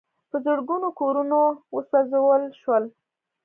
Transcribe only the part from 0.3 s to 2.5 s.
زرګونو کورونه وسوځول